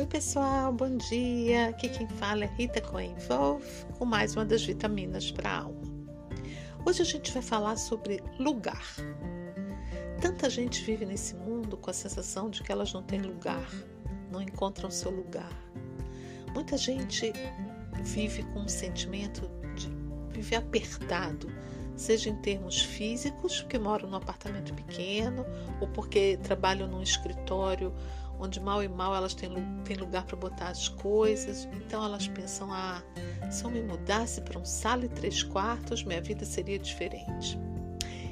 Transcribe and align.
Oi, 0.00 0.06
pessoal, 0.06 0.72
bom 0.72 0.96
dia. 0.96 1.68
Aqui 1.68 1.86
quem 1.86 2.08
fala 2.08 2.44
é 2.44 2.46
Rita 2.56 2.80
Coen 2.80 3.14
Wolf 3.28 3.84
com 3.98 4.06
mais 4.06 4.34
uma 4.34 4.46
das 4.46 4.64
vitaminas 4.64 5.30
para 5.30 5.50
a 5.50 5.58
alma. 5.58 5.82
Hoje 6.86 7.02
a 7.02 7.04
gente 7.04 7.30
vai 7.30 7.42
falar 7.42 7.76
sobre 7.76 8.22
lugar. 8.38 8.82
Tanta 10.18 10.48
gente 10.48 10.82
vive 10.82 11.04
nesse 11.04 11.34
mundo 11.34 11.76
com 11.76 11.90
a 11.90 11.92
sensação 11.92 12.48
de 12.48 12.62
que 12.62 12.72
elas 12.72 12.94
não 12.94 13.02
têm 13.02 13.20
lugar, 13.20 13.70
não 14.32 14.40
encontram 14.40 14.90
seu 14.90 15.10
lugar. 15.10 15.52
Muita 16.54 16.78
gente 16.78 17.34
vive 18.02 18.42
com 18.54 18.60
um 18.60 18.68
sentimento 18.68 19.50
de 19.74 19.90
viver 20.30 20.56
apertado, 20.56 21.46
seja 22.00 22.30
em 22.30 22.36
termos 22.36 22.80
físicos, 22.80 23.60
porque 23.60 23.78
moram 23.78 24.08
num 24.08 24.16
apartamento 24.16 24.72
pequeno, 24.74 25.44
ou 25.80 25.88
porque 25.88 26.38
trabalham 26.42 26.88
num 26.88 27.02
escritório 27.02 27.94
onde 28.38 28.58
mal 28.58 28.82
e 28.82 28.88
mal 28.88 29.14
elas 29.14 29.34
têm, 29.34 29.50
têm 29.84 29.96
lugar 29.96 30.24
para 30.24 30.36
botar 30.36 30.68
as 30.68 30.88
coisas. 30.88 31.68
Então 31.76 32.02
elas 32.02 32.26
pensam: 32.26 32.72
ah, 32.72 33.02
se 33.50 33.64
eu 33.64 33.70
me 33.70 33.82
mudasse 33.82 34.40
para 34.40 34.58
um 34.58 34.64
sala 34.64 35.04
e 35.04 35.08
três 35.08 35.42
quartos, 35.42 36.02
minha 36.02 36.22
vida 36.22 36.44
seria 36.44 36.78
diferente. 36.78 37.58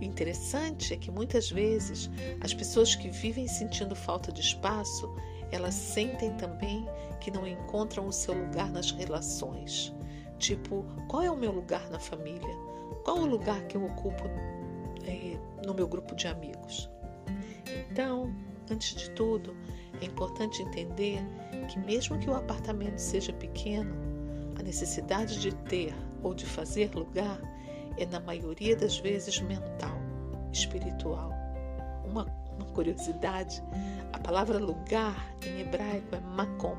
O 0.00 0.02
interessante 0.02 0.94
é 0.94 0.96
que 0.96 1.10
muitas 1.10 1.50
vezes 1.50 2.10
as 2.40 2.54
pessoas 2.54 2.94
que 2.94 3.10
vivem 3.10 3.46
sentindo 3.46 3.94
falta 3.94 4.32
de 4.32 4.40
espaço, 4.40 5.14
elas 5.52 5.74
sentem 5.74 6.32
também 6.36 6.88
que 7.20 7.30
não 7.30 7.46
encontram 7.46 8.06
o 8.08 8.12
seu 8.12 8.32
lugar 8.32 8.70
nas 8.70 8.90
relações. 8.90 9.92
Tipo, 10.38 10.86
qual 11.06 11.22
é 11.22 11.30
o 11.30 11.36
meu 11.36 11.52
lugar 11.52 11.90
na 11.90 11.98
família? 11.98 12.69
Qual 13.04 13.18
o 13.18 13.26
lugar 13.26 13.62
que 13.64 13.76
eu 13.76 13.84
ocupo 13.84 14.24
é, 15.04 15.38
no 15.66 15.74
meu 15.74 15.88
grupo 15.88 16.14
de 16.14 16.26
amigos? 16.26 16.90
Então, 17.90 18.34
antes 18.70 18.94
de 18.94 19.10
tudo, 19.10 19.56
é 20.00 20.04
importante 20.04 20.62
entender 20.62 21.20
que, 21.68 21.78
mesmo 21.78 22.18
que 22.18 22.28
o 22.28 22.34
apartamento 22.34 22.98
seja 22.98 23.32
pequeno, 23.32 23.94
a 24.58 24.62
necessidade 24.62 25.40
de 25.40 25.54
ter 25.54 25.94
ou 26.22 26.34
de 26.34 26.46
fazer 26.46 26.94
lugar 26.94 27.40
é, 27.96 28.06
na 28.06 28.20
maioria 28.20 28.76
das 28.76 28.98
vezes, 28.98 29.40
mental, 29.40 29.96
espiritual. 30.52 31.32
Uma, 32.04 32.26
uma 32.56 32.66
curiosidade: 32.72 33.62
a 34.12 34.18
palavra 34.18 34.58
lugar 34.58 35.34
em 35.44 35.60
hebraico 35.60 36.14
é 36.14 36.20
makom, 36.20 36.76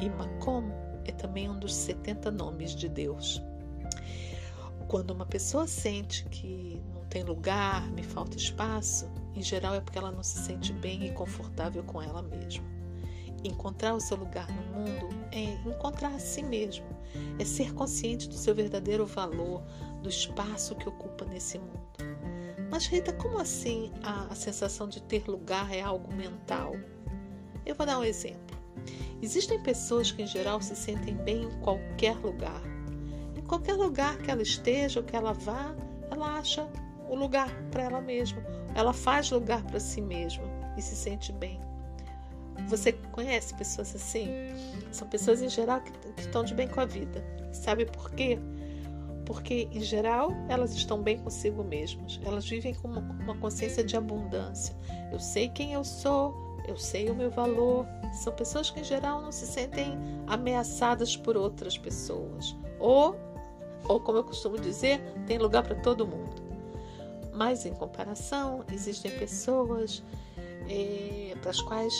e 0.00 0.08
makom 0.10 0.64
é 1.04 1.12
também 1.12 1.48
um 1.48 1.58
dos 1.58 1.74
70 1.74 2.30
nomes 2.30 2.74
de 2.74 2.88
Deus. 2.88 3.42
Quando 4.88 5.10
uma 5.10 5.26
pessoa 5.26 5.66
sente 5.66 6.24
que 6.24 6.82
não 6.94 7.04
tem 7.04 7.22
lugar, 7.22 7.86
me 7.90 8.02
falta 8.02 8.38
espaço, 8.38 9.06
em 9.34 9.42
geral 9.42 9.74
é 9.74 9.80
porque 9.80 9.98
ela 9.98 10.10
não 10.10 10.22
se 10.22 10.38
sente 10.38 10.72
bem 10.72 11.06
e 11.06 11.12
confortável 11.12 11.84
com 11.84 12.00
ela 12.00 12.22
mesma. 12.22 12.64
Encontrar 13.44 13.92
o 13.92 14.00
seu 14.00 14.16
lugar 14.16 14.48
no 14.50 14.62
mundo 14.62 15.08
é 15.30 15.42
encontrar 15.68 16.14
a 16.14 16.18
si 16.18 16.42
mesmo, 16.42 16.86
é 17.38 17.44
ser 17.44 17.74
consciente 17.74 18.30
do 18.30 18.34
seu 18.34 18.54
verdadeiro 18.54 19.04
valor, 19.04 19.62
do 20.02 20.08
espaço 20.08 20.74
que 20.74 20.88
ocupa 20.88 21.26
nesse 21.26 21.58
mundo. 21.58 21.88
Mas, 22.70 22.86
Rita, 22.86 23.12
como 23.12 23.38
assim 23.38 23.92
a, 24.02 24.24
a 24.32 24.34
sensação 24.34 24.88
de 24.88 25.02
ter 25.02 25.28
lugar 25.28 25.70
é 25.70 25.82
algo 25.82 26.12
mental? 26.14 26.74
Eu 27.66 27.74
vou 27.74 27.84
dar 27.84 27.98
um 27.98 28.04
exemplo. 28.04 28.56
Existem 29.20 29.62
pessoas 29.62 30.10
que, 30.10 30.22
em 30.22 30.26
geral, 30.26 30.62
se 30.62 30.74
sentem 30.74 31.14
bem 31.14 31.44
em 31.44 31.60
qualquer 31.60 32.16
lugar. 32.16 32.77
Qualquer 33.48 33.74
lugar 33.74 34.18
que 34.18 34.30
ela 34.30 34.42
esteja 34.42 35.00
ou 35.00 35.06
que 35.06 35.16
ela 35.16 35.32
vá, 35.32 35.74
ela 36.10 36.38
acha 36.38 36.68
o 37.08 37.16
lugar 37.16 37.50
para 37.70 37.82
ela 37.82 38.00
mesma. 38.00 38.40
Ela 38.74 38.92
faz 38.92 39.30
lugar 39.30 39.64
para 39.64 39.80
si 39.80 40.02
mesma 40.02 40.44
e 40.76 40.82
se 40.82 40.94
sente 40.94 41.32
bem. 41.32 41.58
Você 42.68 42.92
conhece 42.92 43.54
pessoas 43.54 43.94
assim? 43.94 44.28
São 44.92 45.08
pessoas 45.08 45.40
em 45.40 45.48
geral 45.48 45.80
que, 45.80 45.90
que 45.90 46.20
estão 46.20 46.44
de 46.44 46.54
bem 46.54 46.68
com 46.68 46.80
a 46.80 46.84
vida. 46.84 47.24
Sabe 47.52 47.86
por 47.86 48.10
quê? 48.10 48.38
Porque, 49.24 49.68
em 49.72 49.80
geral, 49.80 50.30
elas 50.48 50.74
estão 50.74 51.02
bem 51.02 51.18
consigo 51.18 51.64
mesmas. 51.64 52.20
Elas 52.24 52.48
vivem 52.48 52.74
com 52.74 52.88
uma, 52.88 53.00
uma 53.00 53.36
consciência 53.36 53.82
de 53.82 53.96
abundância. 53.96 54.74
Eu 55.12 55.20
sei 55.20 55.48
quem 55.48 55.72
eu 55.72 55.84
sou, 55.84 56.34
eu 56.66 56.76
sei 56.76 57.08
o 57.10 57.14
meu 57.14 57.30
valor. 57.30 57.86
São 58.12 58.32
pessoas 58.32 58.70
que, 58.70 58.80
em 58.80 58.84
geral, 58.84 59.22
não 59.22 59.32
se 59.32 59.46
sentem 59.46 59.98
ameaçadas 60.26 61.16
por 61.16 61.36
outras 61.36 61.78
pessoas. 61.78 62.56
Ou, 62.78 63.16
ou 63.84 64.00
como 64.00 64.18
eu 64.18 64.24
costumo 64.24 64.58
dizer, 64.58 65.00
tem 65.26 65.38
lugar 65.38 65.62
para 65.62 65.74
todo 65.76 66.06
mundo. 66.06 66.42
Mas, 67.32 67.64
em 67.64 67.72
comparação, 67.72 68.64
existem 68.72 69.10
pessoas 69.18 70.02
é, 70.68 71.36
para 71.40 71.50
as 71.50 71.60
quais 71.60 71.94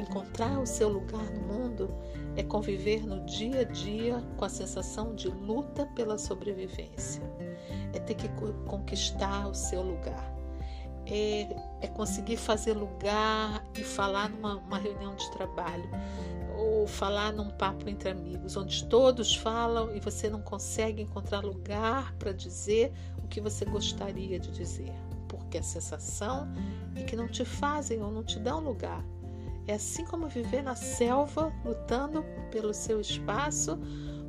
encontrar 0.00 0.58
o 0.60 0.66
seu 0.66 0.88
lugar 0.88 1.24
no 1.30 1.40
mundo 1.40 1.90
é 2.36 2.42
conviver 2.42 3.04
no 3.04 3.24
dia 3.24 3.60
a 3.60 3.64
dia 3.64 4.22
com 4.36 4.44
a 4.44 4.48
sensação 4.48 5.14
de 5.14 5.28
luta 5.28 5.86
pela 5.94 6.16
sobrevivência. 6.16 7.22
É 7.92 7.98
ter 7.98 8.14
que 8.14 8.28
conquistar 8.66 9.48
o 9.48 9.54
seu 9.54 9.82
lugar. 9.82 10.39
É, 11.06 11.48
é 11.80 11.86
conseguir 11.88 12.36
fazer 12.36 12.74
lugar 12.74 13.64
e 13.76 13.82
falar 13.82 14.28
numa 14.28 14.78
reunião 14.78 15.16
de 15.16 15.30
trabalho 15.32 15.88
ou 16.60 16.86
falar 16.86 17.32
num 17.32 17.48
papo 17.48 17.88
entre 17.88 18.10
amigos, 18.10 18.56
onde 18.56 18.84
todos 18.84 19.34
falam 19.34 19.94
e 19.96 20.00
você 20.00 20.28
não 20.28 20.42
consegue 20.42 21.02
encontrar 21.02 21.40
lugar 21.40 22.14
para 22.14 22.32
dizer 22.32 22.92
o 23.24 23.28
que 23.28 23.40
você 23.40 23.64
gostaria 23.64 24.38
de 24.38 24.50
dizer, 24.50 24.92
porque 25.26 25.58
a 25.58 25.62
sensação 25.62 26.46
é 26.94 27.02
que 27.02 27.16
não 27.16 27.28
te 27.28 27.44
fazem 27.44 28.02
ou 28.02 28.10
não 28.10 28.22
te 28.22 28.38
dão 28.38 28.60
lugar. 28.60 29.02
É 29.66 29.74
assim 29.74 30.04
como 30.04 30.28
viver 30.28 30.62
na 30.62 30.74
selva, 30.74 31.52
lutando 31.64 32.24
pelo 32.50 32.74
seu 32.74 33.00
espaço, 33.00 33.78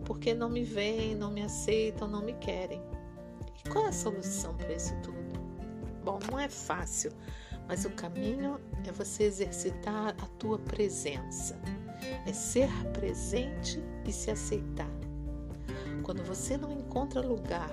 porque 0.06 0.34
não 0.34 0.50
me 0.50 0.64
veem, 0.64 1.16
não 1.16 1.32
me 1.32 1.42
aceitam, 1.42 2.08
não 2.08 2.22
me 2.22 2.34
querem. 2.34 2.82
E 3.66 3.70
qual 3.70 3.86
é 3.86 3.90
a 3.90 3.94
solução 3.94 4.56
para 4.56 4.74
isso 4.74 4.94
tudo? 5.02 5.21
Bom, 6.04 6.20
não 6.30 6.40
é 6.40 6.50
fácil, 6.50 7.12
mas 7.68 7.86
o 7.86 7.92
caminho 7.92 8.60
é 8.88 8.92
você 8.92 9.24
exercitar 9.24 10.10
a 10.10 10.26
tua 10.38 10.58
presença 10.60 11.60
é 12.26 12.34
ser 12.34 12.70
presente 12.94 13.80
e 14.06 14.12
se 14.12 14.32
aceitar. 14.32 14.90
Quando 16.04 16.24
você 16.24 16.58
não 16.58 16.72
encontra 16.72 17.22
lugar 17.22 17.70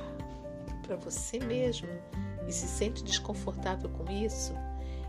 para 0.82 0.96
você 0.96 1.38
mesmo 1.38 1.88
e 2.46 2.52
se 2.52 2.66
sente 2.66 3.02
desconfortável 3.02 3.88
com 3.90 4.10
isso, 4.10 4.52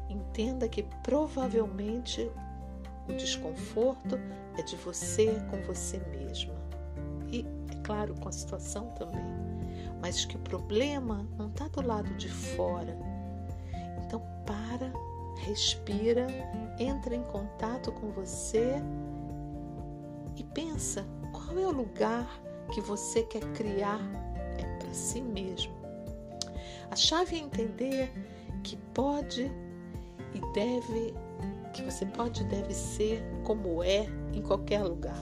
entenda 0.09 0.67
que 0.67 0.83
provavelmente 1.03 2.29
o 3.07 3.13
desconforto 3.13 4.17
é 4.57 4.61
de 4.61 4.75
você 4.77 5.37
com 5.49 5.61
você 5.61 5.97
mesma. 6.11 6.58
Claro, 7.89 8.13
com 8.19 8.29
a 8.29 8.31
situação 8.31 8.91
também. 8.99 9.25
Mas 9.99 10.23
que 10.23 10.35
o 10.35 10.39
problema 10.41 11.27
não 11.39 11.47
está 11.47 11.67
do 11.69 11.81
lado 11.81 12.13
de 12.17 12.29
fora. 12.29 12.95
Então, 14.05 14.21
para, 14.45 14.93
respira, 15.39 16.27
entra 16.77 17.15
em 17.15 17.23
contato 17.23 17.91
com 17.93 18.11
você 18.11 18.75
e 20.35 20.43
pensa 20.43 21.03
qual 21.31 21.57
é 21.57 21.65
o 21.65 21.71
lugar 21.71 22.29
que 22.71 22.79
você 22.79 23.23
quer 23.23 23.41
criar 23.53 23.99
é 24.59 24.77
para 24.77 24.93
si 24.93 25.19
mesmo. 25.19 25.73
A 26.91 26.95
chave 26.95 27.37
é 27.37 27.39
entender 27.39 28.11
que 28.63 28.77
pode 28.93 29.51
e 30.35 30.53
deve, 30.53 31.15
que 31.73 31.81
você 31.81 32.05
pode 32.05 32.43
e 32.43 32.45
deve 32.45 32.71
ser 32.71 33.23
como 33.43 33.83
é 33.83 34.05
em 34.31 34.43
qualquer 34.43 34.83
lugar. 34.83 35.17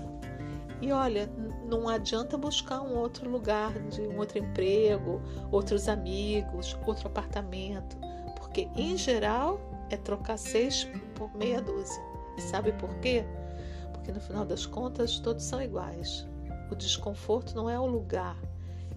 E 0.82 0.92
olha, 0.92 1.30
não 1.68 1.88
adianta 1.88 2.38
buscar 2.38 2.82
um 2.82 2.96
outro 2.96 3.30
lugar, 3.30 3.74
de 3.90 4.02
um 4.02 4.18
outro 4.18 4.40
emprego, 4.40 5.22
outros 5.52 5.88
amigos, 5.88 6.78
outro 6.86 7.08
apartamento, 7.08 7.98
porque 8.38 8.70
em 8.76 8.98
geral 8.98 9.60
é 9.90 9.98
trocar 9.98 10.38
seis 10.38 10.88
por 11.16 11.36
meia 11.36 11.62
dúzia. 11.62 12.02
E 12.38 12.42
sabe 12.42 12.72
por 12.74 12.94
quê? 13.00 13.26
porque 14.08 14.12
no 14.14 14.22
final 14.22 14.46
das 14.46 14.66
contas 14.66 15.20
todos 15.20 15.44
são 15.44 15.62
iguais. 15.62 16.26
O 16.72 16.76
desconforto 16.76 17.54
não 17.54 17.70
é 17.70 17.78
o 17.78 17.86
lugar, 17.86 18.38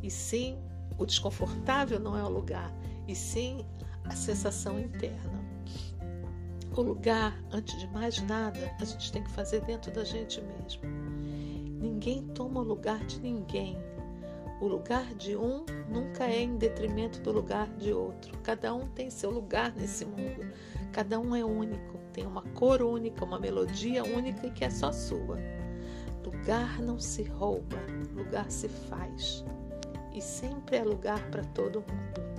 e 0.02 0.08
sim 0.08 0.56
o 0.98 1.04
desconfortável 1.04 1.98
não 1.98 2.16
é 2.16 2.22
o 2.22 2.28
lugar, 2.28 2.72
e 3.08 3.14
sim 3.14 3.66
a 4.04 4.14
sensação 4.14 4.78
interna. 4.78 5.40
O 6.76 6.80
lugar, 6.80 7.36
antes 7.50 7.76
de 7.80 7.88
mais 7.88 8.22
nada, 8.22 8.72
a 8.80 8.84
gente 8.84 9.10
tem 9.10 9.24
que 9.24 9.30
fazer 9.30 9.60
dentro 9.62 9.90
da 9.90 10.04
gente 10.04 10.40
mesmo. 10.40 10.82
Ninguém 11.80 12.22
toma 12.34 12.60
o 12.60 12.64
lugar 12.64 13.04
de 13.06 13.18
ninguém. 13.20 13.78
O 14.60 14.68
lugar 14.68 15.14
de 15.14 15.34
um 15.34 15.64
nunca 15.88 16.24
é 16.26 16.42
em 16.42 16.58
detrimento 16.58 17.20
do 17.22 17.32
lugar 17.32 17.66
de 17.76 17.92
outro. 17.92 18.36
Cada 18.42 18.74
um 18.74 18.86
tem 18.88 19.08
seu 19.08 19.30
lugar 19.30 19.74
nesse 19.74 20.04
mundo. 20.04 20.52
Cada 20.92 21.18
um 21.18 21.34
é 21.34 21.42
único 21.42 22.00
tem 22.12 22.26
uma 22.26 22.42
cor 22.54 22.82
única, 22.82 23.24
uma 23.24 23.38
melodia 23.38 24.04
única 24.04 24.46
e 24.46 24.50
que 24.50 24.64
é 24.64 24.70
só 24.70 24.92
sua. 24.92 25.38
Lugar 26.24 26.80
não 26.80 26.98
se 26.98 27.22
rouba, 27.24 27.76
lugar 28.14 28.50
se 28.50 28.68
faz. 28.68 29.44
E 30.12 30.20
sempre 30.20 30.76
é 30.76 30.84
lugar 30.84 31.30
para 31.30 31.44
todo 31.44 31.80
mundo. 31.80 32.30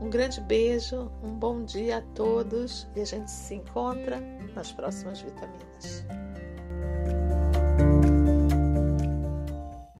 Um 0.00 0.08
grande 0.08 0.40
beijo, 0.40 1.10
um 1.22 1.32
bom 1.32 1.64
dia 1.64 1.98
a 1.98 2.02
todos 2.14 2.86
e 2.94 3.00
a 3.00 3.04
gente 3.04 3.30
se 3.30 3.54
encontra 3.54 4.20
nas 4.54 4.70
próximas 4.72 5.20
vitaminas. 5.20 6.04